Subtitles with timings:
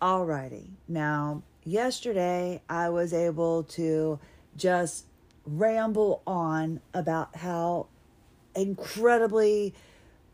[0.00, 0.68] Alrighty.
[0.86, 4.18] Now, yesterday I was able to
[4.56, 5.06] just
[5.46, 7.86] ramble on about how
[8.54, 9.74] incredibly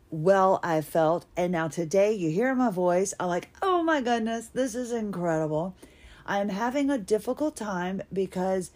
[0.09, 1.25] well I felt.
[1.37, 3.13] And now today you hear my voice.
[3.19, 5.75] I'm like, oh my goodness, this is incredible.
[6.25, 8.71] I'm having a difficult time because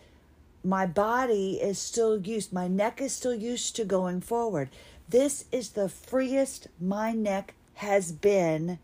[0.64, 4.70] my body is still used, my neck is still used to going forward.
[5.08, 8.80] This is the freest my neck has been.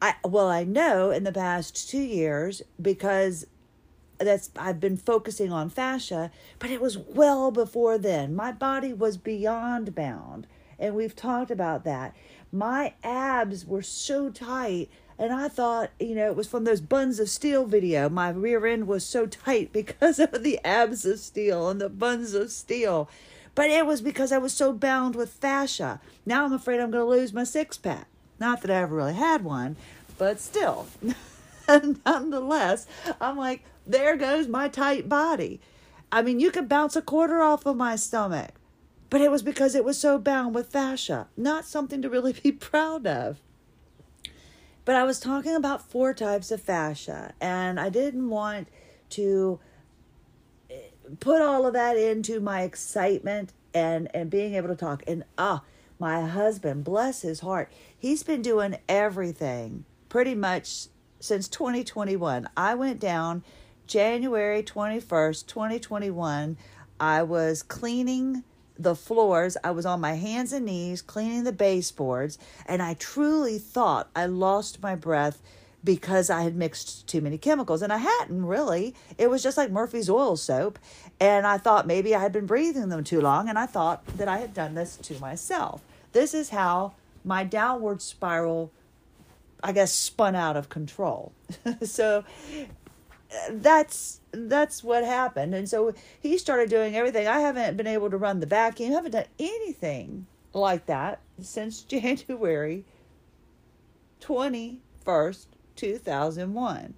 [0.00, 3.46] I well, I know in the past two years because
[4.18, 8.34] that's I've been focusing on fascia, but it was well before then.
[8.34, 10.46] My body was beyond bound,
[10.78, 12.14] and we've talked about that.
[12.52, 14.88] My abs were so tight
[15.18, 18.08] and I thought, you know, it was from those buns of steel video.
[18.08, 22.34] My rear end was so tight because of the abs of steel and the buns
[22.34, 23.08] of steel.
[23.54, 26.00] But it was because I was so bound with fascia.
[26.24, 28.06] Now I'm afraid I'm going to lose my six pack.
[28.38, 29.76] Not that I ever really had one,
[30.18, 30.86] but still.
[32.04, 32.86] nonetheless,
[33.20, 35.60] I'm like, there goes my tight body.
[36.10, 38.52] I mean, you could bounce a quarter off of my stomach,
[39.10, 41.28] but it was because it was so bound with fascia.
[41.36, 43.40] Not something to really be proud of.
[44.84, 48.68] But I was talking about four types of fascia, and I didn't want
[49.10, 49.60] to
[50.70, 50.76] eh,
[51.20, 55.02] put all of that into my excitement and and being able to talk.
[55.06, 55.62] And ah,
[55.98, 60.86] my husband, bless his heart, he's been doing everything pretty much
[61.20, 62.48] since 2021.
[62.56, 63.42] I went down
[63.86, 66.56] January 21st, 2021.
[67.00, 68.44] I was cleaning
[68.78, 69.56] the floors.
[69.64, 74.26] I was on my hands and knees cleaning the baseboards, and I truly thought I
[74.26, 75.42] lost my breath
[75.84, 77.82] because I had mixed too many chemicals.
[77.82, 78.94] And I hadn't really.
[79.16, 80.78] It was just like Murphy's oil soap.
[81.20, 84.28] And I thought maybe I had been breathing them too long, and I thought that
[84.28, 85.82] I had done this to myself.
[86.12, 88.72] This is how my downward spiral,
[89.62, 91.32] I guess, spun out of control.
[91.82, 92.24] so
[93.50, 95.54] that's that's what happened.
[95.54, 97.26] And so he started doing everything.
[97.26, 98.90] I haven't been able to run the vacuum.
[98.90, 102.84] I haven't done anything like that since january
[104.20, 106.94] 21st 2001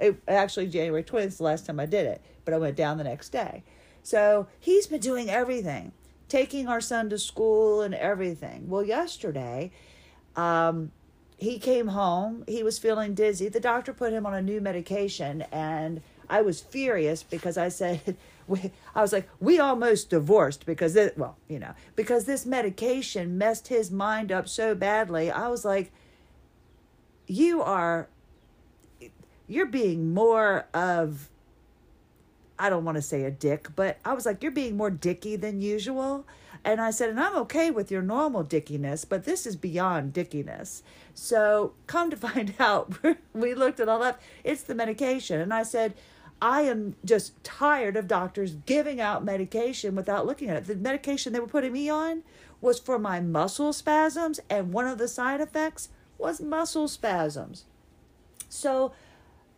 [0.00, 2.98] it, actually january 20th is the last time i did it but i went down
[2.98, 3.62] the next day.
[4.02, 5.92] So he's been doing everything
[6.28, 8.68] taking our son to school and everything.
[8.68, 9.70] Well yesterday
[10.36, 10.90] um,
[11.36, 12.44] he came home.
[12.46, 13.48] He was feeling dizzy.
[13.48, 18.16] The doctor put him on a new medication, and I was furious because I said,
[18.94, 23.68] I was like, we almost divorced because it, well, you know, because this medication messed
[23.68, 25.30] his mind up so badly.
[25.30, 25.92] I was like,
[27.26, 28.08] you are,
[29.48, 31.28] you're being more of,
[32.58, 35.36] I don't want to say a dick, but I was like, you're being more dicky
[35.36, 36.26] than usual.
[36.64, 40.82] And I said, and I'm okay with your normal dickiness, but this is beyond dickiness.
[41.12, 42.94] So come to find out,
[43.34, 44.20] we looked at all that.
[44.42, 45.40] It's the medication.
[45.40, 45.94] And I said,
[46.40, 50.66] I am just tired of doctors giving out medication without looking at it.
[50.66, 52.22] The medication they were putting me on
[52.60, 57.64] was for my muscle spasms, and one of the side effects was muscle spasms.
[58.48, 58.92] So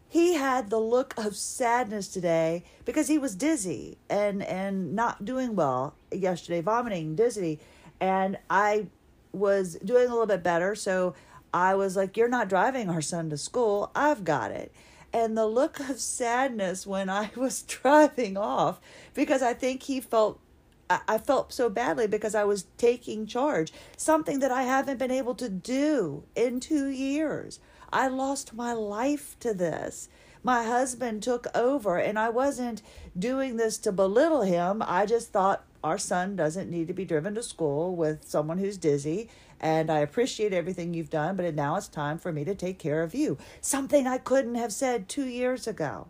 [0.09, 5.57] he had the look of sadness today because he was dizzy and and not doing
[5.57, 7.59] well yesterday vomiting dizzy.
[8.01, 8.87] And i
[9.33, 10.75] was doing a little bit better.
[10.75, 11.15] So
[11.53, 13.91] i was like you're not driving our son to school.
[13.95, 14.73] I've got it.
[15.13, 18.81] And the look of sadness when i was driving off
[19.15, 20.41] because i think he felt
[20.89, 25.35] I felt so badly because I was taking charge, something that I haven't been able
[25.35, 27.59] to do in two years.
[27.93, 30.09] I lost my life to this.
[30.43, 32.83] My husband took over, and I wasn't
[33.19, 34.83] doing this to belittle him.
[34.87, 38.77] I just thought our son doesn't need to be driven to school with someone who's
[38.77, 39.29] dizzy.
[39.61, 43.03] And I appreciate everything you've done, but now it's time for me to take care
[43.03, 43.39] of you.
[43.61, 46.09] Something I couldn't have said two years ago.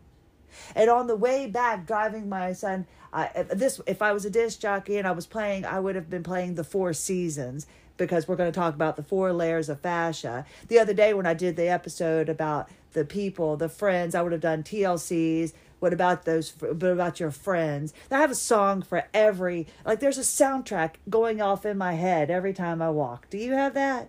[0.74, 4.60] And on the way back, driving my son, I, this if I was a disc
[4.60, 7.66] jockey and I was playing, I would have been playing the Four Seasons
[7.96, 10.44] because we're going to talk about the four layers of fascia.
[10.68, 14.32] The other day when I did the episode about the people, the friends, I would
[14.32, 15.52] have done TLCs.
[15.78, 16.50] What about those?
[16.60, 17.92] What about your friends?
[18.10, 22.30] I have a song for every, like, there's a soundtrack going off in my head
[22.30, 23.28] every time I walk.
[23.28, 24.08] Do you have that?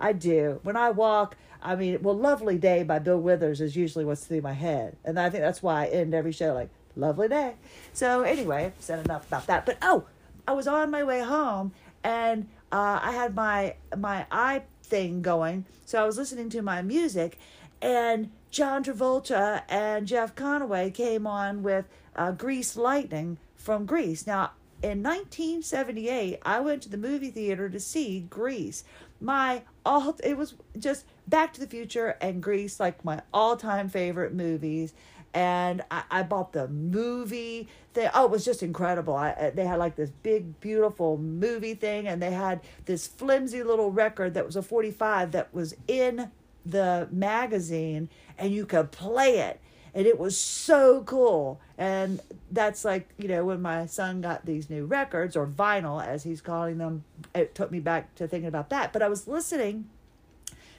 [0.00, 0.60] I do.
[0.62, 4.40] When I walk, I mean, well, Lovely Day by Bill Withers is usually what's through
[4.40, 4.96] my head.
[5.04, 7.54] And I think that's why I end every show like, Lovely Day.
[7.92, 9.66] So, anyway, I've said enough about that.
[9.66, 10.04] But oh,
[10.46, 11.72] I was on my way home
[12.02, 16.82] and uh, I had my my eye thing going, so I was listening to my
[16.82, 17.38] music,
[17.82, 21.86] and John Travolta and Jeff Conaway came on with
[22.16, 24.26] uh, Grease Lightning from Grease.
[24.26, 24.52] Now,
[24.82, 28.84] in 1978, I went to the movie theater to see Grease.
[29.20, 33.88] My all it was just Back to the Future and Grease, like my all time
[33.88, 34.94] favorite movies.
[35.32, 37.68] And I, I bought the movie.
[37.94, 39.14] They, oh, it was just incredible.
[39.14, 43.62] I, uh, they had like this big, beautiful movie thing, and they had this flimsy
[43.62, 46.30] little record that was a 45 that was in
[46.66, 49.60] the magazine, and you could play it
[49.94, 51.60] and it was so cool.
[51.76, 56.22] And that's like, you know, when my son got these new records or vinyl, as
[56.22, 57.04] he's calling them,
[57.34, 58.92] it took me back to thinking about that.
[58.92, 59.88] But I was listening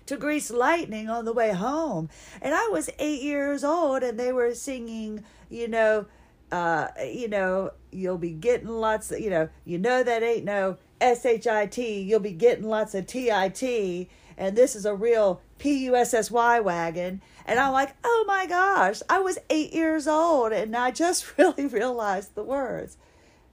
[0.05, 2.09] to Grease Lightning on the way home,
[2.41, 6.05] and I was eight years old, and they were singing, you know,
[6.51, 10.77] uh, you know, you'll be getting lots of, you know, you know that ain't no
[10.99, 14.85] S H I T, you'll be getting lots of T I T, and this is
[14.85, 19.19] a real P U S S Y wagon and I'm like, oh my gosh, I
[19.19, 22.97] was eight years old and I just really realized the words.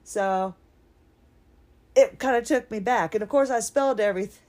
[0.03, 0.55] So
[1.95, 3.13] it kind of took me back.
[3.13, 4.39] And of course, I spelled everything.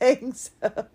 [0.34, 0.88] So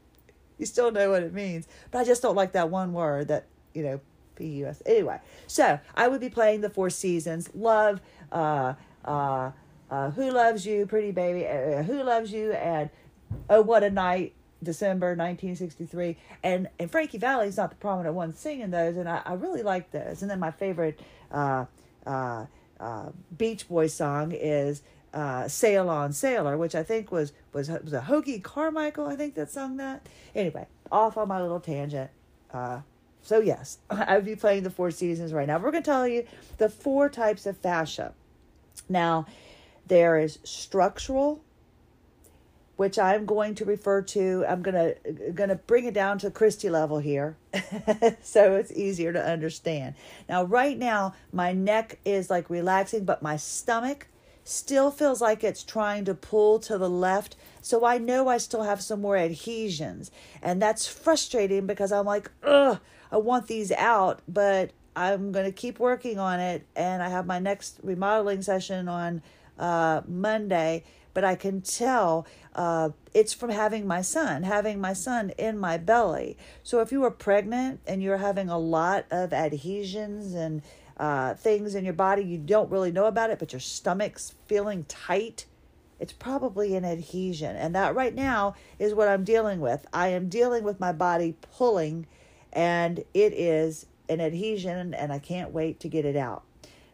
[0.62, 1.68] you still know what it means.
[1.90, 4.00] But I just don't like that one word that, you know,
[4.36, 4.81] P U S.
[4.86, 7.50] Anyway, so I would be playing the Four Seasons.
[7.54, 8.00] Love,
[8.31, 9.52] uh, uh,
[9.90, 12.90] uh, Who Loves You, Pretty Baby, uh, Who Loves You, and
[13.50, 16.16] Oh What a Night, December 1963.
[16.44, 19.92] And, and Frankie Valli's not the prominent one singing those, and I, I really like
[19.92, 20.22] those.
[20.22, 21.00] And then my favorite
[21.31, 21.66] uh,
[22.06, 22.46] uh,
[22.80, 27.94] uh, Beach Boys song is uh, Sail On Sailor, which I think was, was, was
[27.94, 30.08] a Hoagy Carmichael, I think that sung that.
[30.36, 32.10] Anyway, off on my little tangent.
[32.54, 32.81] Uh,
[33.22, 35.58] so, yes, I would be playing the Four Seasons right now.
[35.58, 36.25] We're going to tell you
[36.58, 38.13] the four types of fascia.
[38.88, 39.25] Now,
[39.88, 41.44] there is structural,
[42.78, 44.46] which I'm going to refer to.
[44.48, 44.94] I'm gonna
[45.34, 47.36] gonna bring it down to Christie level here,
[48.22, 49.96] so it's easier to understand.
[50.30, 54.08] Now, right now, my neck is like relaxing, but my stomach
[54.51, 57.36] still feels like it's trying to pull to the left.
[57.62, 60.12] So I know I still have some more adhesions,
[60.42, 62.80] and that's frustrating because I'm like, ugh,
[63.12, 67.39] I want these out, but I'm gonna keep working on it, and I have my
[67.39, 69.21] next remodeling session on
[69.57, 70.83] uh, Monday
[71.13, 72.25] but I can tell
[72.56, 76.38] uh, it's from having my son, having my son in my belly.
[76.63, 80.62] So if you were pregnant and you're having a lot of adhesions and
[81.01, 84.83] uh, things in your body, you don't really know about it, but your stomach's feeling
[84.83, 85.48] tight,
[86.00, 87.56] it's probably an adhesion.
[87.56, 89.88] And that right now is what I'm dealing with.
[89.92, 92.06] I am dealing with my body pulling,
[92.53, 96.44] and it is an adhesion, and I can't wait to get it out.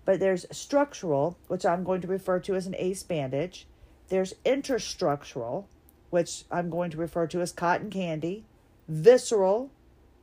[0.06, 3.68] But there's structural, which I'm going to refer to as an ace bandage.
[4.08, 5.66] There's interstructural,
[6.12, 8.46] which I'm going to refer to as cotton candy.
[8.88, 9.70] Visceral,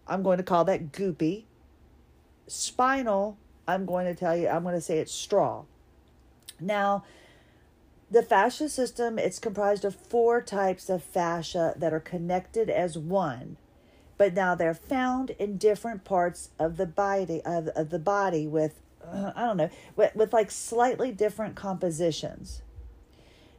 [0.08, 1.44] I'm going to call that goopy.
[2.46, 3.36] Spinal,
[3.66, 5.64] I'm going to tell you, I'm going to say it's straw.
[6.60, 7.04] Now,
[8.10, 13.56] the fascia system, it's comprised of four types of fascia that are connected as one,
[14.18, 18.80] but now they're found in different parts of the body of, of the body with
[19.12, 22.62] I don't know, with, with like slightly different compositions.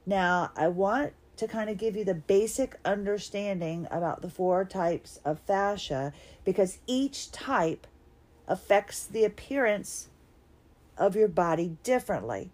[0.05, 5.19] Now, I want to kind of give you the basic understanding about the four types
[5.25, 6.13] of fascia
[6.43, 7.87] because each type
[8.47, 10.09] affects the appearance
[10.97, 12.49] of your body differently.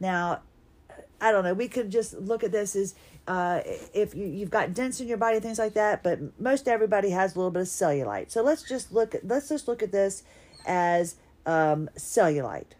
[0.00, 0.40] Now,
[1.20, 2.94] I don't know, we could just look at this as
[3.28, 3.60] uh,
[3.94, 7.34] if you, you've got dents in your body, things like that, but most everybody has
[7.34, 8.30] a little bit of cellulite.
[8.30, 10.24] So let's just look at let's just look at this
[10.66, 11.14] as
[11.46, 12.72] um, cellulite.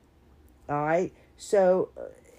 [0.69, 1.13] All right.
[1.37, 1.91] So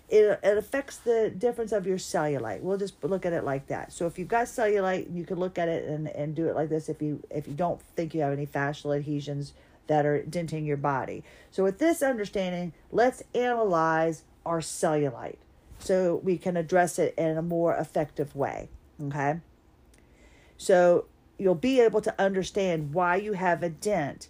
[0.09, 2.61] it, it affects the difference of your cellulite.
[2.61, 3.93] We'll just look at it like that.
[3.93, 6.69] So if you've got cellulite, you can look at it and, and do it like
[6.69, 9.53] this if you if you don't think you have any fascial adhesions
[9.87, 11.23] that are denting your body.
[11.51, 15.37] So with this understanding, let's analyze our cellulite
[15.79, 18.69] so we can address it in a more effective way.
[19.01, 19.39] Okay.
[20.57, 21.05] So
[21.37, 24.29] you'll be able to understand why you have a dent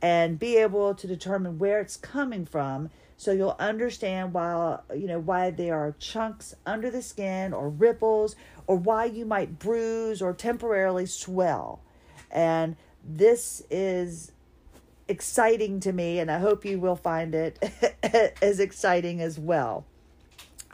[0.00, 5.20] and be able to determine where it's coming from so you'll understand why you know
[5.20, 8.34] why there are chunks under the skin or ripples
[8.66, 11.80] or why you might bruise or temporarily swell.
[12.32, 14.32] And this is
[15.12, 17.62] exciting to me and I hope you will find it
[18.42, 19.84] as exciting as well.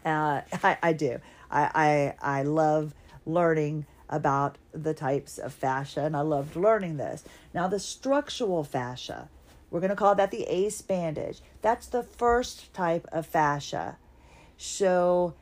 [0.05, 1.19] Uh, I, I do.
[1.51, 2.95] I, I I love
[3.27, 7.25] learning about the types of fascia and I loved learning this.
[7.53, 9.29] Now the structural fascia
[9.71, 11.41] we're going to call that the ace bandage.
[11.61, 13.99] That's the first type of fascia.
[14.57, 15.35] So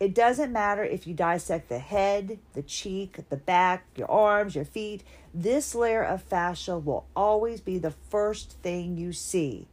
[0.00, 4.64] it, doesn't matter if you dissect the head, the cheek, the back, your arms, your
[4.64, 5.02] feet.
[5.32, 9.68] This layer of fascia will always be the first thing you see.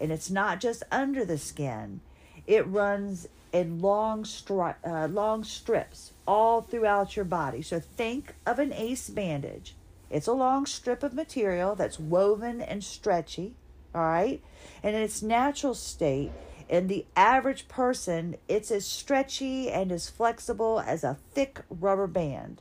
[0.00, 2.00] And it's not just under the skin,
[2.46, 7.62] it runs in long, stri- uh, long strips all throughout your body.
[7.62, 9.74] So think of an ace bandage.
[10.10, 13.54] It's a long strip of material that's woven and stretchy,
[13.94, 14.42] all right?
[14.82, 16.32] And in its natural state,
[16.68, 22.60] in the average person, it's as stretchy and as flexible as a thick rubber band.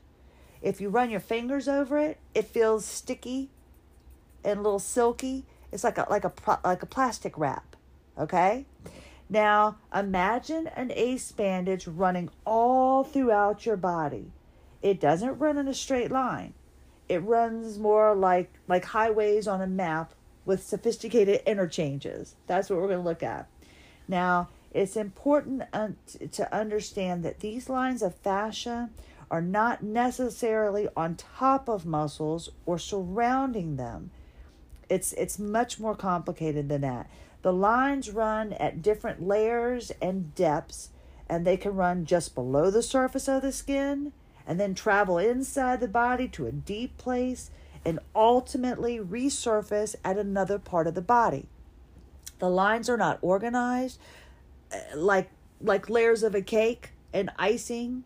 [0.62, 3.50] If you run your fingers over it, it feels sticky
[4.44, 5.46] and a little silky.
[5.72, 6.32] It's like a like a
[6.64, 7.76] like a plastic wrap,
[8.18, 8.66] okay?
[9.30, 14.32] Now, imagine an ace bandage running all throughout your body.
[14.82, 16.54] It doesn't run in a straight line.
[17.10, 20.14] It runs more like like highways on a map
[20.46, 22.36] with sophisticated interchanges.
[22.48, 23.50] That's what we're going to look at.
[24.08, 25.64] Now, it's important
[26.32, 28.90] to understand that these lines of fascia
[29.30, 34.12] are not necessarily on top of muscles or surrounding them.
[34.90, 37.10] It's it's much more complicated than that.
[37.42, 40.90] The lines run at different layers and depths,
[41.28, 44.14] and they can run just below the surface of the skin
[44.46, 47.52] and then travel inside the body to a deep place
[47.84, 51.48] and ultimately resurface at another part of the body.
[52.40, 54.00] The lines are not organized
[54.72, 55.30] uh, like
[55.62, 58.04] like layers of a cake and icing.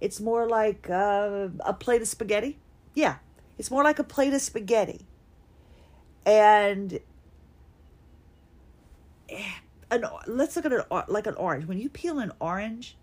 [0.00, 2.58] It's more like uh, a plate of spaghetti.
[2.94, 3.16] Yeah,
[3.58, 5.06] it's more like a plate of spaghetti.
[6.26, 7.00] And
[9.28, 9.42] eh,
[9.90, 11.66] an let's look at it like an orange.
[11.66, 12.96] When you peel an orange,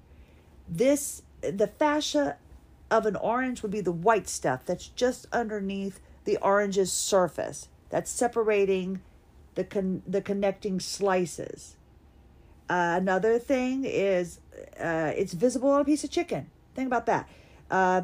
[0.68, 2.38] this the fascia
[2.90, 7.68] of an orange would be the white stuff that's just underneath the orange's surface.
[7.90, 9.02] That's separating
[9.58, 11.76] the con- the connecting slices.
[12.70, 14.40] Uh, another thing is
[14.80, 16.50] uh, it's visible on a piece of chicken.
[16.76, 17.28] Think about that.
[17.70, 18.04] Uh,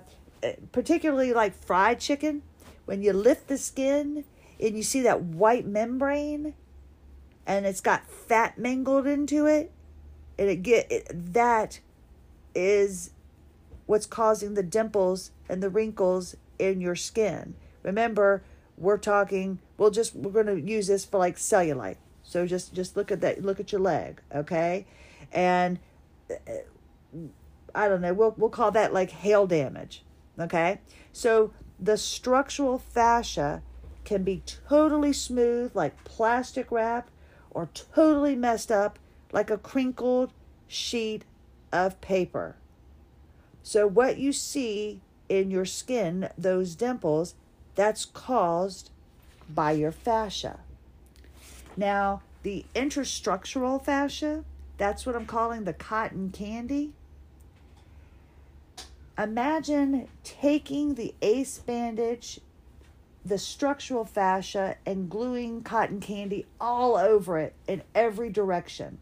[0.74, 2.42] particularly like fried chicken,
[2.86, 4.26] when you lift the skin
[4.60, 6.56] and you see that white membrane,
[7.46, 9.72] and it's got fat mingled into it,
[10.38, 11.80] and it get it, that
[12.56, 13.12] is
[13.86, 17.54] what's causing the dimples and the wrinkles in your skin.
[17.84, 18.44] Remember,
[18.78, 21.98] we're talking we'll just we're going to use this for like cellulite.
[22.24, 24.86] So just just look at that look at your leg okay?
[25.32, 25.80] And
[26.30, 26.36] uh,
[27.76, 30.04] i don't know we'll we'll call that like hail damage
[30.40, 30.80] okay?
[31.12, 33.62] So the structural fascia
[34.06, 37.10] can be totally smooth like plastic wrap
[37.52, 39.00] or totally messed up
[39.32, 40.32] like a crinkled
[40.68, 41.26] sheet
[41.72, 42.56] of paper.
[43.64, 47.36] So what you see in your skin those dimples
[47.76, 48.90] that's caused
[49.50, 50.60] by your fascia.
[51.76, 54.44] Now, the interstructural fascia,
[54.78, 56.94] that's what I'm calling the cotton candy.
[59.18, 62.40] Imagine taking the ace bandage,
[63.24, 68.98] the structural fascia, and gluing cotton candy all over it in every direction.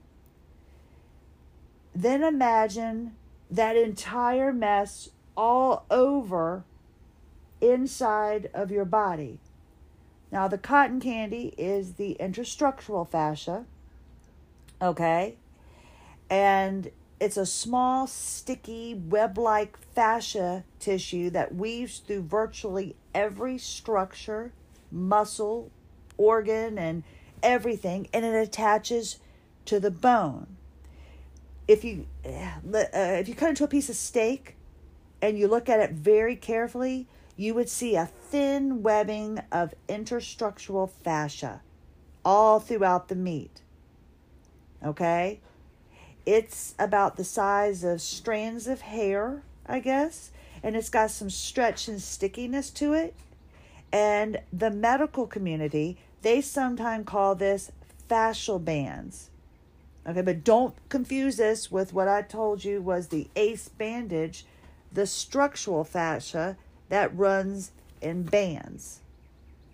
[1.96, 3.16] Then imagine
[3.50, 6.64] that entire mess all over
[7.62, 9.40] inside of your body.
[10.32, 13.66] Now, the cotton candy is the interstructural fascia,
[14.82, 15.36] okay?
[16.30, 24.54] And it's a small, sticky, web like fascia tissue that weaves through virtually every structure,
[24.92, 25.70] muscle,
[26.18, 27.04] organ, and
[27.44, 29.20] everything, and it attaches
[29.66, 30.48] to the bone.
[31.68, 34.56] If you uh, if you cut into a piece of steak
[35.22, 37.08] and you look at it very carefully,
[37.42, 41.60] you would see a thin webbing of interstructural fascia
[42.24, 43.62] all throughout the meat.
[44.86, 45.40] Okay?
[46.24, 50.30] It's about the size of strands of hair, I guess,
[50.62, 53.16] and it's got some stretch and stickiness to it.
[53.92, 57.72] And the medical community, they sometimes call this
[58.08, 59.32] fascial bands.
[60.08, 64.46] Okay, but don't confuse this with what I told you was the ACE bandage,
[64.94, 66.56] the structural fascia
[66.92, 67.72] that runs
[68.02, 69.00] in bands.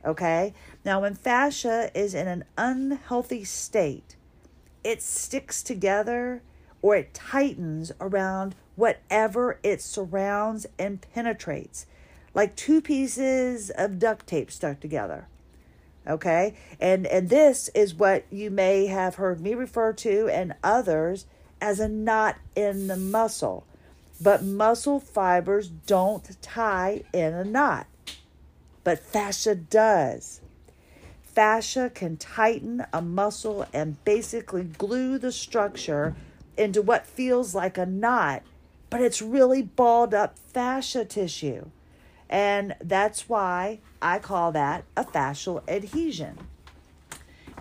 [0.06, 0.54] Okay?
[0.86, 4.16] Now, when fascia is in an unhealthy state,
[4.84, 6.44] it sticks together
[6.84, 11.88] or it tightens around whatever it surrounds and penetrates,
[12.36, 15.28] like two pieces of duct tape stuck together.
[16.08, 16.54] Okay?
[16.80, 21.26] And and this is what you may have heard me refer to and others
[21.60, 23.66] as a knot in the muscle
[24.22, 27.88] but muscle fibers don't tie in a knot.
[28.84, 30.42] But fascia does.
[31.24, 36.16] Fascia can tighten a muscle and basically glue the structure
[36.58, 38.42] into what feels like a knot,
[38.90, 41.70] but it's really balled up fascia tissue.
[42.30, 46.38] And that's why I call that a fascial adhesion.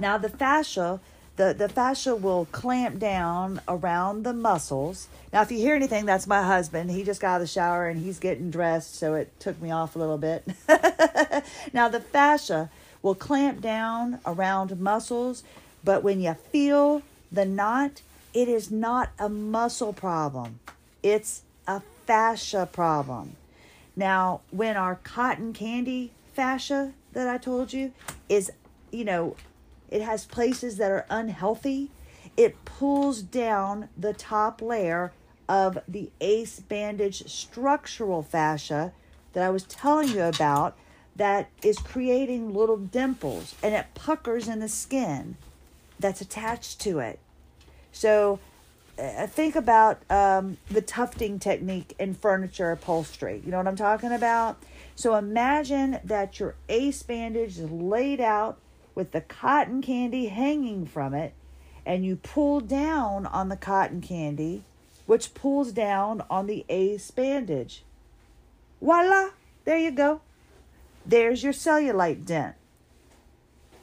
[0.00, 1.00] Now, the fascia
[1.36, 5.08] the, the fascia will clamp down around the muscles.
[5.32, 6.90] Now, if you hear anything, that's my husband.
[6.90, 9.70] He just got out of the shower and he's getting dressed, so it took me
[9.70, 10.46] off a little bit.
[11.72, 12.70] now, the fascia
[13.02, 15.44] will clamp down around muscles,
[15.84, 18.00] but when you feel the knot,
[18.32, 20.60] it is not a muscle problem,
[21.02, 23.36] it's a fascia problem.
[23.94, 27.92] Now, when our cotton candy fascia that I told you
[28.28, 28.50] is,
[28.90, 29.36] you know,
[29.90, 31.90] it has places that are unhealthy,
[32.36, 35.12] it pulls down the top layer
[35.48, 38.92] of the ace bandage structural fascia
[39.32, 40.76] that I was telling you about
[41.14, 45.36] that is creating little dimples and it puckers in the skin
[45.98, 47.18] that's attached to it.
[47.92, 48.38] So
[48.98, 53.42] uh, think about um, the tufting technique in furniture upholstery.
[53.44, 54.58] You know what I'm talking about?
[54.94, 58.58] So imagine that your ace bandage is laid out
[58.96, 61.32] with the cotton candy hanging from it,
[61.84, 64.64] and you pull down on the cotton candy,
[65.04, 67.84] which pulls down on the ace bandage.
[68.82, 69.28] Voila!
[69.64, 70.20] There you go.
[71.04, 72.56] There's your cellulite dent.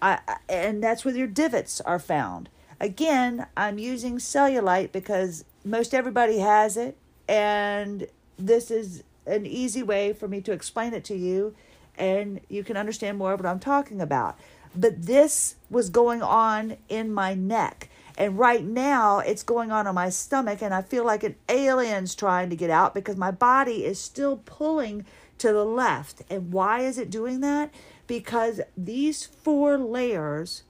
[0.01, 2.49] I, and that's where your divots are found.
[2.81, 6.97] Again, I'm using cellulite because most everybody has it,
[7.29, 11.55] and this is an easy way for me to explain it to you,
[11.97, 14.37] and you can understand more of what I'm talking about.
[14.75, 17.89] But this was going on in my neck.
[18.17, 22.13] And right now, it's going on on my stomach, and I feel like an alien's
[22.13, 25.05] trying to get out because my body is still pulling
[25.39, 26.21] to the left.
[26.29, 27.73] And why is it doing that?
[28.05, 30.63] Because these four layers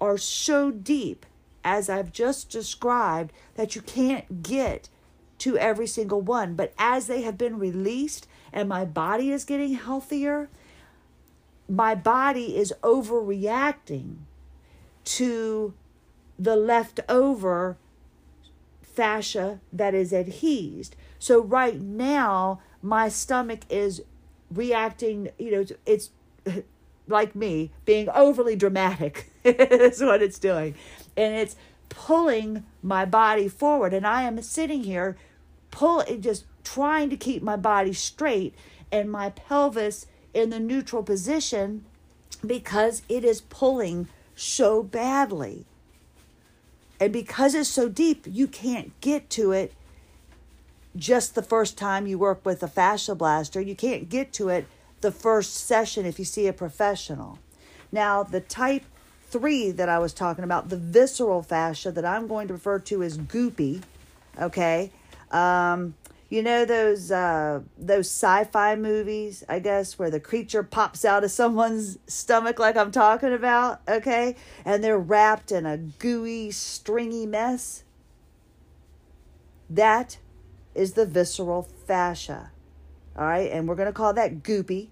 [0.00, 1.26] are so deep
[1.66, 4.88] as I've just described, that you can't get
[5.38, 6.54] to every single one.
[6.54, 10.48] But as they have been released and my body is getting healthier,
[11.68, 14.16] my body is overreacting
[15.04, 15.74] to
[16.38, 17.76] the leftover
[18.82, 20.96] fascia that is adhesed.
[21.18, 24.02] So right now, my stomach is
[24.50, 26.10] reacting, you know, it's
[27.08, 30.74] like me being overly dramatic is what it's doing.
[31.16, 31.56] And it's
[31.88, 33.94] pulling my body forward.
[33.94, 35.16] And i am sitting here
[35.70, 38.54] pulling just trying to keep my body straight.
[38.92, 41.84] And my pelvis in the neutral position
[42.44, 45.64] because it is pulling so badly
[47.00, 49.72] and because it's so deep you can't get to it
[50.94, 54.66] just the first time you work with a fascia blaster you can't get to it
[55.00, 57.38] the first session if you see a professional
[57.90, 58.84] now the type
[59.28, 63.02] three that I was talking about, the visceral fascia that I'm going to refer to
[63.02, 63.82] as goopy.
[64.40, 64.90] Okay.
[65.30, 65.94] Um,
[66.28, 71.30] you know those uh, those sci-fi movies, I guess, where the creature pops out of
[71.42, 77.84] someone's stomach, like I'm talking about, okay, and they're wrapped in a gooey, stringy mess.
[79.68, 80.18] That
[80.74, 82.50] is the visceral fascia,
[83.16, 84.90] all right, and we're gonna call that goopy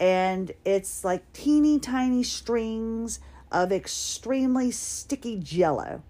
[0.00, 3.20] and it's like teeny tiny strings
[3.52, 6.02] of extremely sticky jello.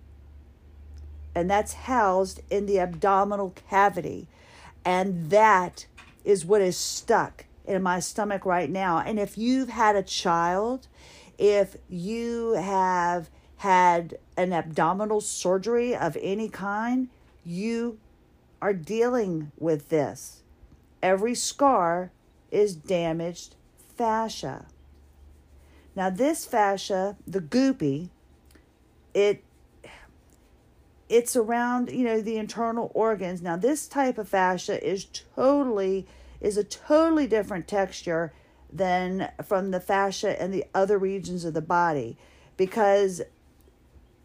[1.35, 4.27] And that's housed in the abdominal cavity.
[4.85, 5.87] And that
[6.25, 8.99] is what is stuck in my stomach right now.
[8.99, 10.89] And if you've had a child,
[11.39, 17.09] if you have had an abdominal surgery of any kind,
[17.45, 17.99] you
[18.61, 20.43] are dealing with this.
[21.03, 22.11] Every scar
[22.51, 23.55] is damaged
[23.97, 24.67] fascia.
[25.95, 28.09] Now, this fascia, the goopy,
[29.13, 29.43] it
[31.11, 33.43] it's around you know the internal organs.
[33.43, 36.07] Now, this type of fascia is totally
[36.41, 38.33] is a totally different texture
[38.73, 42.17] than from the fascia and the other regions of the body
[42.57, 43.21] because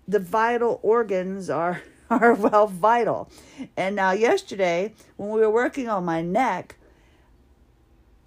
[0.08, 3.30] the vital organs are are well vital.
[3.76, 6.76] And now yesterday when we were working on my neck,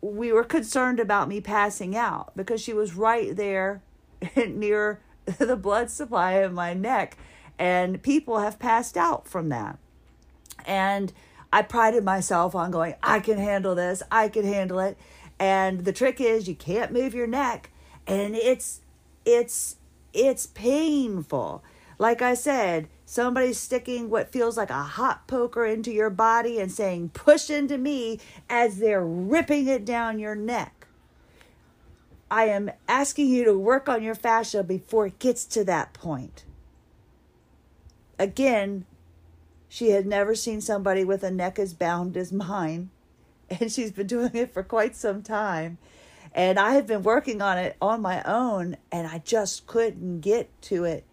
[0.01, 3.83] we were concerned about me passing out because she was right there
[4.37, 5.01] near
[5.38, 7.16] the blood supply in my neck
[7.59, 9.79] and people have passed out from that
[10.66, 11.12] and
[11.53, 14.97] i prided myself on going i can handle this i can handle it
[15.38, 17.71] and the trick is you can't move your neck
[18.07, 18.81] and it's
[19.25, 19.77] it's
[20.12, 21.62] it's painful
[21.99, 26.71] like i said Somebody's sticking what feels like a hot poker into your body and
[26.71, 30.87] saying, push into me as they're ripping it down your neck.
[32.31, 36.44] I am asking you to work on your fascia before it gets to that point.
[38.18, 38.85] Again,
[39.68, 42.90] she had never seen somebody with a neck as bound as mine,
[43.50, 45.78] and she's been doing it for quite some time.
[46.35, 50.50] And I had been working on it on my own, and I just couldn't get
[50.62, 51.04] to it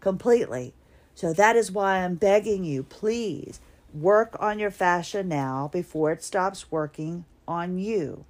[0.00, 0.72] completely.
[1.14, 3.60] So that is why I'm begging you, please
[3.94, 8.24] work on your fascia now before it stops working on you.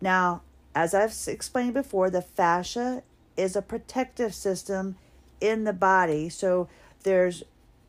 [0.00, 0.42] Now,
[0.74, 3.02] as I've explained before, the fascia
[3.36, 4.96] is a protective system
[5.40, 6.28] in the body.
[6.28, 6.68] So
[7.02, 7.42] there's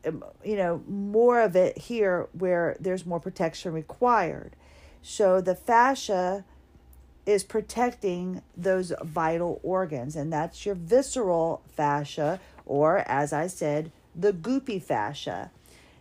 [0.06, 4.56] um, you know more of it here where there's more protection required.
[5.02, 6.44] So the fascia
[7.26, 14.32] is protecting those vital organs and that's your visceral fascia or as I said the
[14.32, 15.50] goopy fascia.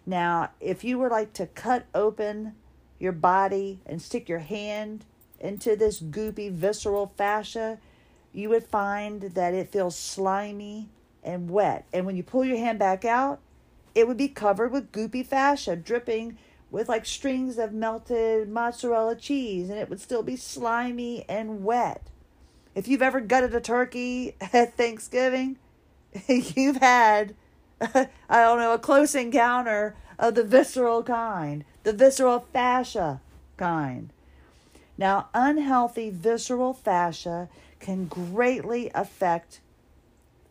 [0.06, 2.56] Now, if you were like to cut open
[3.00, 5.06] your body and stick your hand
[5.40, 7.80] into this goopy visceral fascia,
[8.32, 10.90] you would find that it feels slimy
[11.24, 11.86] and wet.
[11.94, 13.40] And when you pull your hand back out,
[13.96, 16.38] it would be covered with goopy fascia dripping
[16.72, 22.02] with like strings of melted mozzarella cheese, and it would still be slimy and wet.
[22.74, 25.58] If you've ever gutted a turkey at Thanksgiving,
[26.28, 27.36] you've had,
[27.82, 33.22] I don't know, a close encounter of the visceral kind, the visceral fascia
[33.58, 34.10] kind.
[34.98, 39.60] Now, unhealthy visceral fascia can greatly affect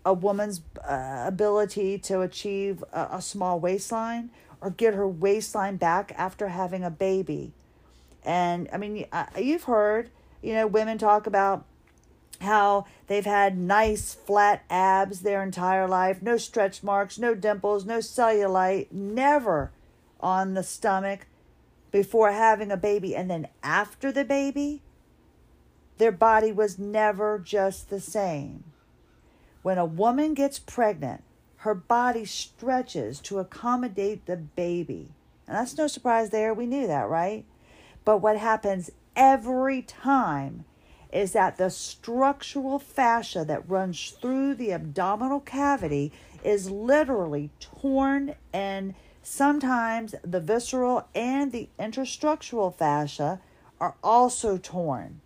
[0.05, 6.13] a woman's uh, ability to achieve a, a small waistline or get her waistline back
[6.17, 7.53] after having a baby.
[8.25, 9.05] And I mean,
[9.39, 10.11] you've heard,
[10.41, 11.65] you know, women talk about
[12.41, 17.99] how they've had nice flat abs their entire life, no stretch marks, no dimples, no
[17.99, 19.73] cellulite, never
[20.21, 21.27] on the stomach
[21.91, 23.15] before having a baby.
[23.15, 24.83] And then after the baby,
[25.99, 28.65] their body was never just the same.
[29.63, 31.23] When a woman gets pregnant,
[31.59, 35.09] her body stretches to accommodate the baby.
[35.47, 36.53] And that's no surprise there.
[36.53, 37.45] We knew that, right?
[38.05, 40.65] But what happens every time
[41.13, 46.11] is that the structural fascia that runs through the abdominal cavity
[46.43, 53.41] is literally torn, and sometimes the visceral and the interstructural fascia
[53.79, 55.21] are also torn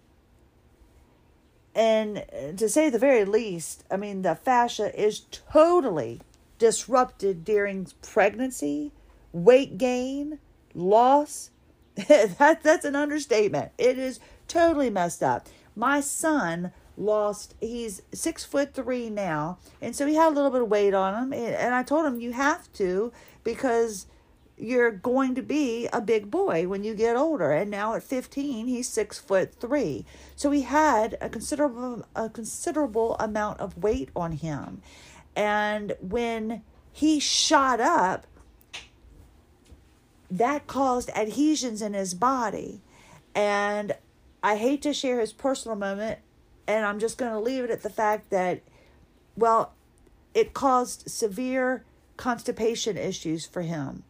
[1.76, 2.24] and
[2.56, 5.20] to say the very least, I mean, the fascia is
[5.52, 6.22] totally
[6.58, 8.92] disrupted during pregnancy,
[9.30, 10.38] weight gain,
[10.74, 11.50] loss.
[12.08, 13.72] that, that's an understatement.
[13.76, 15.48] It is totally messed up.
[15.76, 20.62] My son lost, he's six foot three now, and so he had a little bit
[20.62, 21.32] of weight on him.
[21.34, 23.12] And I told him, you have to
[23.44, 24.06] because
[24.58, 27.52] you're going to be a big boy when you get older.
[27.52, 30.06] And now at 15, he's six foot three.
[30.34, 34.80] So he had a considerable a considerable amount of weight on him.
[35.34, 38.26] And when he shot up,
[40.30, 42.80] that caused adhesions in his body.
[43.34, 43.94] And
[44.42, 46.20] I hate to share his personal moment,
[46.66, 48.62] and I'm just going to leave it at the fact that,
[49.36, 49.74] well,
[50.32, 51.84] it caused severe
[52.16, 54.04] constipation issues for him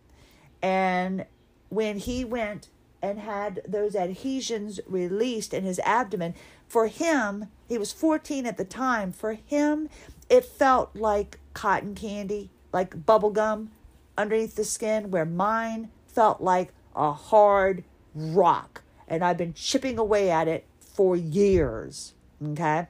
[0.66, 1.26] and
[1.68, 6.34] when he went and had those adhesions released in his abdomen,
[6.66, 9.88] for him, he was 14 at the time, for him,
[10.28, 13.70] it felt like cotton candy, like bubble gum
[14.18, 18.82] underneath the skin, where mine felt like a hard rock.
[19.06, 22.14] And I've been chipping away at it for years.
[22.44, 22.88] Okay.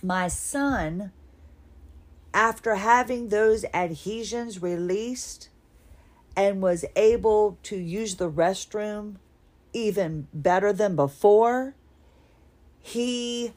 [0.00, 1.10] My son,
[2.32, 5.48] after having those adhesions released,
[6.36, 9.16] and was able to use the restroom
[9.72, 11.74] even better than before,
[12.80, 13.52] he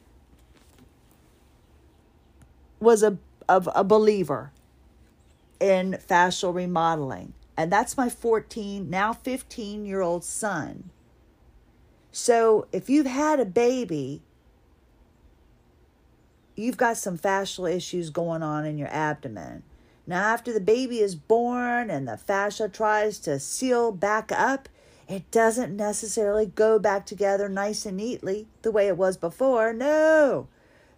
[2.80, 4.52] was a, a, a believer
[5.60, 7.34] in fascial remodeling.
[7.56, 10.90] And that's my 14, now 15 year old son.
[12.12, 14.22] So if you've had a baby,
[16.54, 19.62] you've got some fascial issues going on in your abdomen.
[20.08, 24.66] Now, after the baby is born and the fascia tries to seal back up,
[25.06, 29.74] it doesn't necessarily go back together nice and neatly the way it was before.
[29.74, 30.48] No.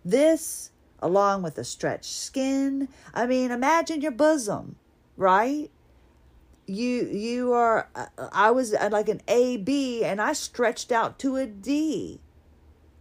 [0.04, 0.70] This,
[1.00, 4.76] along with the stretched skin, I mean, imagine your bosom,
[5.16, 5.72] right?
[6.66, 11.34] You you are uh, I was uh, like an AB and I stretched out to
[11.34, 12.20] a D.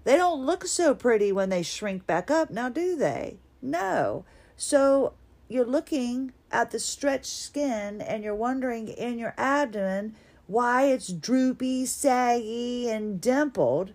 [0.05, 3.37] They don't look so pretty when they shrink back up, now do they?
[3.61, 4.25] No.
[4.57, 5.13] So
[5.49, 10.15] you're looking at the stretched skin and you're wondering in your abdomen
[10.47, 13.91] why it's droopy, saggy, and dimpled.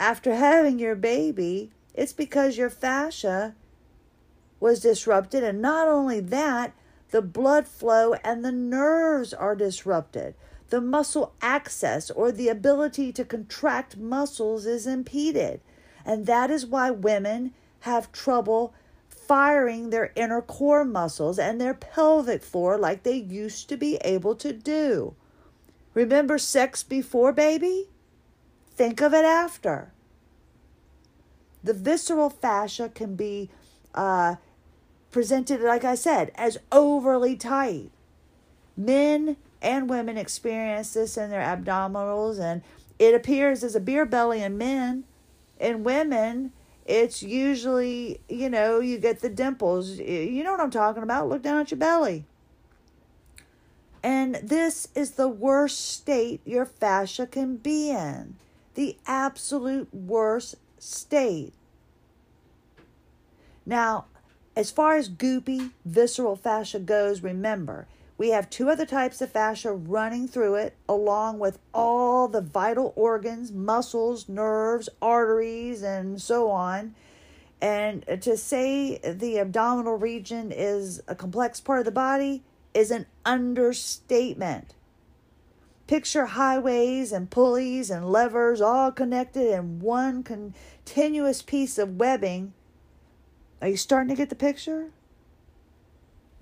[0.00, 3.54] After having your baby, it's because your fascia
[4.58, 6.72] was disrupted, and not only that,
[7.10, 10.34] the blood flow and the nerves are disrupted.
[10.70, 15.60] The muscle access or the ability to contract muscles is impeded.
[16.04, 18.72] And that is why women have trouble
[19.26, 24.34] firing their inner core muscles and their pelvic floor like they used to be able
[24.36, 25.14] to do.
[25.94, 27.88] Remember sex before baby?
[28.74, 29.92] Think of it after.
[31.62, 33.50] The visceral fascia can be
[33.94, 34.36] uh,
[35.10, 37.90] presented, like I said, as overly tight.
[38.76, 42.62] Men and women experience this in their abdominals, and
[42.98, 45.04] it appears as a beer belly in men.
[45.60, 46.52] In women,
[46.84, 49.98] it's usually, you know, you get the dimples.
[49.98, 51.28] You know what I'm talking about.
[51.28, 52.24] Look down at your belly.
[54.02, 58.36] And this is the worst state your fascia can be in.
[58.74, 61.52] The absolute worst state.
[63.64, 64.06] Now,
[64.56, 67.86] as far as goopy, visceral fascia goes, remember,
[68.22, 72.92] we have two other types of fascia running through it, along with all the vital
[72.94, 76.94] organs, muscles, nerves, arteries, and so on.
[77.60, 83.06] And to say the abdominal region is a complex part of the body is an
[83.24, 84.74] understatement.
[85.88, 92.52] Picture highways and pulleys and levers all connected in one continuous piece of webbing
[93.60, 94.90] are you starting to get the picture?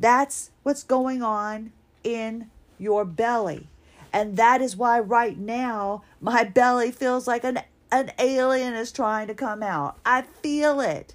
[0.00, 3.68] That's what's going on in your belly.
[4.12, 7.60] And that is why right now my belly feels like an,
[7.92, 9.98] an alien is trying to come out.
[10.04, 11.14] I feel it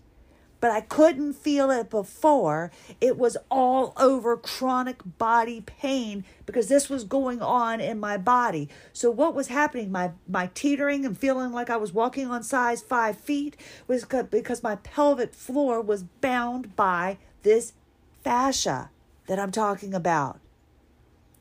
[0.66, 2.72] but I couldn't feel it before.
[3.00, 8.70] It was all over chronic body pain because this was going on in my body.
[8.92, 9.92] So what was happening?
[9.92, 13.56] My my teetering and feeling like I was walking on size five feet
[13.88, 17.74] was because my pelvic floor was bound by this
[18.26, 18.90] fascia
[19.28, 20.40] that I'm talking about.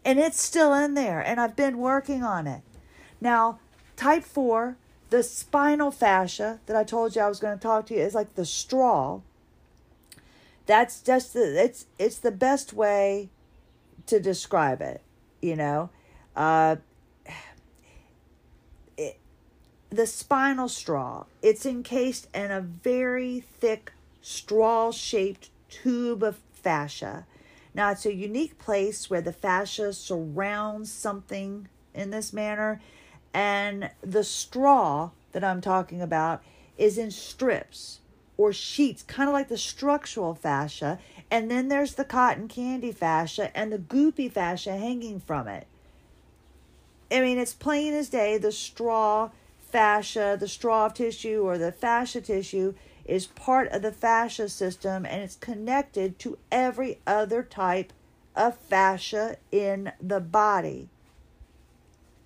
[0.05, 2.61] And it's still in there, and I've been working on it.
[3.21, 3.59] Now,
[3.97, 4.77] type 4
[5.15, 8.15] the spinal fascia that I told you I was going to talk to you is
[8.17, 9.21] like the straw.
[10.67, 13.29] That's just the it's it's the best way
[14.07, 15.03] to describe it,
[15.41, 15.91] you know.
[16.35, 16.77] Uh,
[18.97, 19.19] it,
[19.91, 27.27] the spinal straw, it's encased in a very thick straw shaped tube of fascia.
[27.75, 32.81] Now, it's a unique place where the fascia surrounds something in this manner
[33.35, 36.43] and the straw that I'm talking about
[36.79, 38.01] is in strips
[38.37, 40.99] or sheets, kind of like the structural fascia.
[41.31, 45.67] And then there's the cotton candy fascia and the goopy fascia hanging from it.
[47.11, 48.39] I mean, it's plain as day.
[48.39, 52.75] The straw fascia, the straw of tissue, or the fascia tissue
[53.05, 57.93] is part of the fascia system and it's connected to every other type
[58.35, 60.89] of fascia in the body.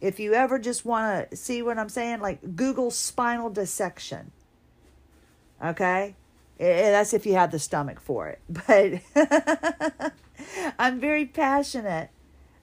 [0.01, 4.31] If you ever just want to see what I'm saying, like Google spinal dissection.
[5.62, 6.14] Okay?
[6.61, 8.41] Eh, eh, that's if you have the stomach for it.
[8.49, 10.12] But
[10.79, 12.11] I'm very passionate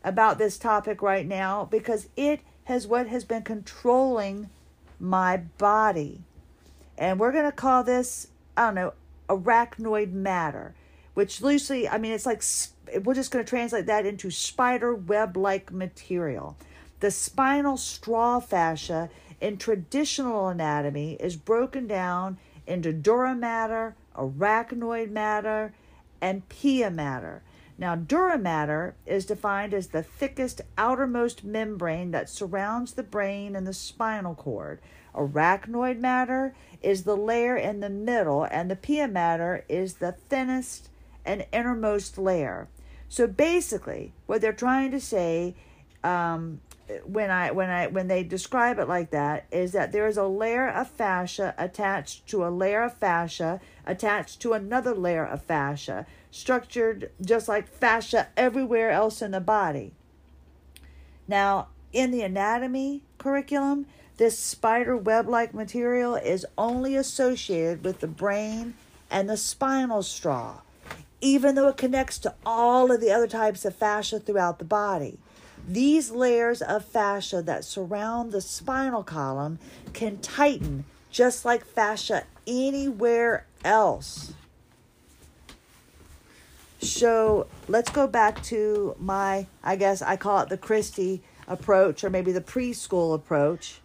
[0.03, 4.49] about this topic right now because it has what has been controlling
[4.99, 6.21] my body.
[6.97, 8.93] And we're going to call this, I don't know,
[9.29, 10.73] arachnoid matter,
[11.13, 12.43] which loosely, I mean, it's like,
[13.03, 16.57] we're just going to translate that into spider web like material.
[16.99, 19.09] The spinal straw fascia
[19.41, 25.73] in traditional anatomy is broken down into dura mater, arachnoid matter,
[26.21, 27.43] and pia mater.
[27.77, 33.67] Now, dura mater is defined as the thickest outermost membrane that surrounds the brain and
[33.67, 34.79] the spinal cord.
[35.15, 40.89] Arachnoid matter is the layer in the middle, and the pia mater is the thinnest
[41.25, 42.67] and innermost layer.
[43.09, 45.55] So basically, what they're trying to say
[46.03, 46.61] um,
[47.03, 50.27] when I when I when they describe it like that is that there is a
[50.27, 56.05] layer of fascia attached to a layer of fascia attached to another layer of fascia,
[56.29, 59.93] structured just like fascia everywhere else in the body.
[61.27, 68.75] Now, in the anatomy curriculum, this spider web-like material is only associated with the brain
[69.11, 70.61] and the spinal straw,
[71.21, 75.17] even though it connects to all of the other types of fascia throughout the body.
[75.67, 79.59] These layers of fascia that surround the spinal column
[79.93, 84.33] can tighten just like fascia anywhere else.
[86.79, 92.09] So let's go back to my, I guess I call it the Christie approach or
[92.09, 93.79] maybe the preschool approach.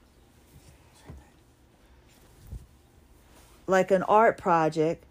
[3.70, 5.04] Like an art project,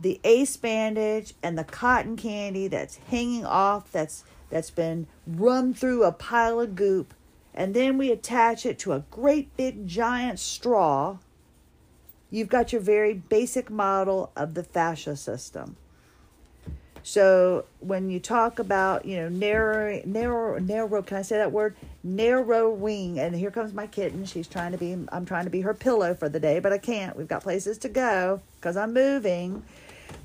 [0.00, 6.02] the ace bandage and the cotton candy that's hanging off, that's that's been run through
[6.02, 7.14] a pile of goop,
[7.54, 11.18] and then we attach it to a great big giant straw.
[12.30, 15.76] you've got your very basic model of the fascia system.
[17.02, 21.76] So when you talk about, you know, narrow, narrow, narrow, can I say that word?
[22.02, 23.18] Narrowing.
[23.18, 24.24] And here comes my kitten.
[24.24, 26.78] She's trying to be, I'm trying to be her pillow for the day, but I
[26.78, 27.16] can't.
[27.16, 29.62] We've got places to go because I'm moving.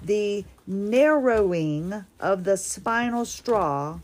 [0.03, 3.99] The narrowing of the spinal straw,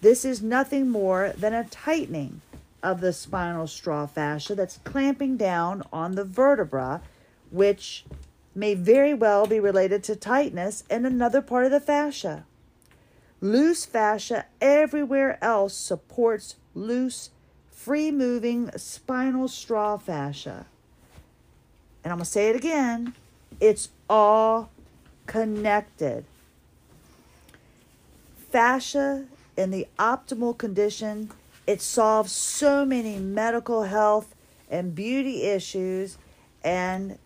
[0.00, 2.40] this is nothing more than a tightening
[2.82, 7.02] of the spinal straw fascia that's clamping down on the vertebra,
[7.50, 8.04] which
[8.60, 12.44] may very well be related to tightness in another part of the fascia.
[13.40, 17.30] Loose fascia everywhere else supports loose,
[17.70, 20.66] free moving spinal straw fascia.
[22.04, 23.14] And I'm going to say it again
[23.60, 24.70] it's all
[25.26, 26.24] connected.
[28.50, 31.30] Fascia in the optimal condition,
[31.66, 34.34] it solves so many medical health
[34.70, 36.18] and beauty issues
[36.62, 37.18] and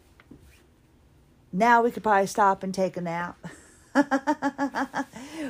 [1.55, 3.39] now we could probably stop and take a nap.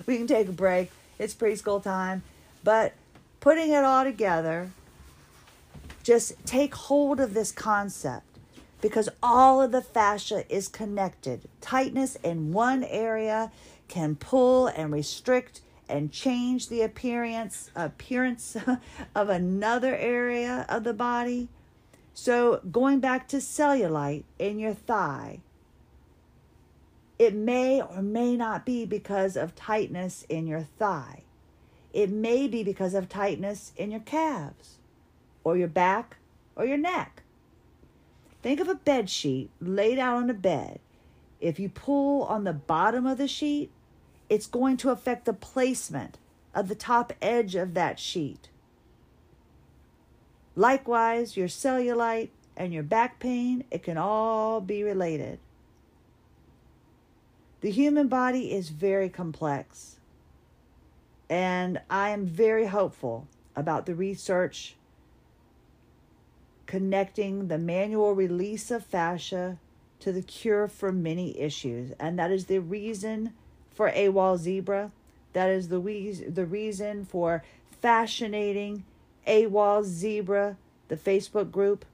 [0.07, 0.91] we can take a break.
[1.19, 2.23] It's preschool time.
[2.63, 2.93] But
[3.41, 4.71] putting it all together,
[6.03, 8.27] just take hold of this concept
[8.83, 11.49] because all of the fascia is connected.
[11.63, 13.51] Tightness in one area
[13.89, 18.59] can pull and restrict and change the appearance appearance
[19.15, 21.49] of another area of the body.
[22.13, 25.41] So going back to cellulite in your thigh,
[27.19, 31.23] it may or may not be because of tightness in your thigh.
[31.93, 34.79] It may be because of tightness in your calves,
[35.45, 36.17] or your back,
[36.57, 37.23] or your neck.
[38.43, 40.81] Think of a bed sheet laid out on a bed.
[41.41, 43.71] If you pull on the bottom of the sheet,
[44.29, 46.19] it's going to affect the placement
[46.55, 48.49] of the top edge of that sheet.
[50.57, 55.39] Likewise, your cellulite and your back pain, it can all be related.
[57.65, 59.97] The human body is very complex,
[61.31, 64.77] and I am very hopeful about the research
[66.67, 69.57] connecting the manual release of fascia
[70.01, 71.93] to the cure for many issues.
[71.99, 73.33] And that is the reason
[73.71, 74.93] for AWOL Zebra.
[75.33, 77.43] That is the, re- the reason for
[77.81, 78.85] fascinating
[79.27, 81.87] AWOL Zebra, the Facebook group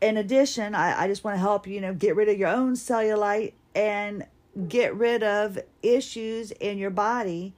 [0.00, 2.74] in addition, I, I just want to help you know get rid of your own
[2.74, 4.26] cellulite and
[4.68, 7.52] get rid of issues in your body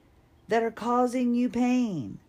[0.47, 2.19] that are causing you pain.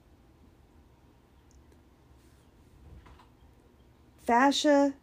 [4.25, 4.95] Fascia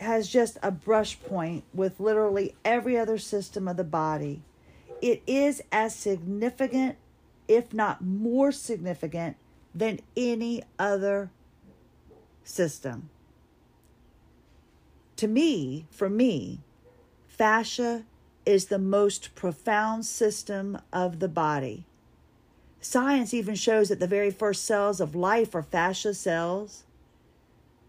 [0.00, 4.42] has just a brush point with literally every other system of the body.
[5.00, 6.96] It is as significant,
[7.46, 9.36] if not more significant,
[9.74, 11.30] than any other
[12.44, 13.10] system.
[15.16, 16.60] To me, for me,
[17.26, 18.04] fascia
[18.46, 21.86] is the most profound system of the body.
[22.80, 26.84] Science even shows that the very first cells of life are fascia cells.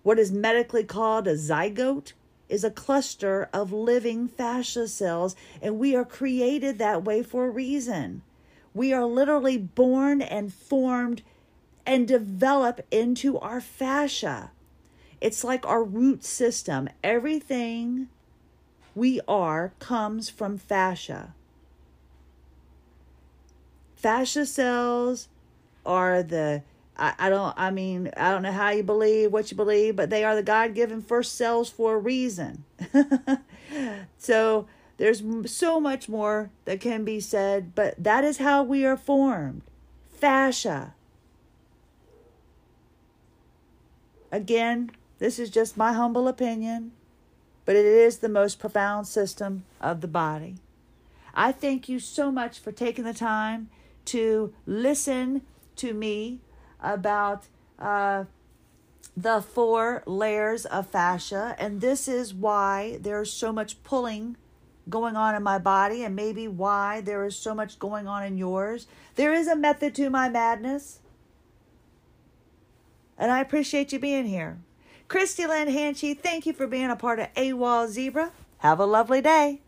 [0.03, 2.13] What is medically called a zygote
[2.47, 7.49] is a cluster of living fascia cells, and we are created that way for a
[7.49, 8.21] reason.
[8.73, 11.23] We are literally born and formed
[11.85, 14.51] and develop into our fascia.
[15.21, 16.89] It's like our root system.
[17.03, 18.09] Everything
[18.93, 21.33] we are comes from fascia.
[23.95, 25.27] Fascia cells
[25.85, 26.63] are the
[26.97, 30.09] I, I don't I mean I don't know how you believe what you believe, but
[30.09, 32.63] they are the God given first cells for a reason.
[34.17, 34.67] so
[34.97, 39.61] there's so much more that can be said, but that is how we are formed.
[40.09, 40.94] Fascia.
[44.35, 46.91] Again, this is just my humble opinion,
[47.63, 50.55] but it is the most profound system of the body.
[51.33, 53.69] I thank you so much for taking the time
[54.07, 55.43] to listen
[55.77, 56.41] to me
[56.83, 57.47] about
[57.79, 58.25] uh,
[59.15, 64.35] the four layers of fascia, and this is why there's so much pulling
[64.89, 68.37] going on in my body, and maybe why there is so much going on in
[68.37, 68.85] yours.
[69.15, 70.99] There is a method to my madness.
[73.17, 74.59] And I appreciate you being here.
[75.07, 78.31] Christie Lynn Hanchey, thank you for being a part of AWOL Zebra.
[78.59, 79.61] Have a lovely day.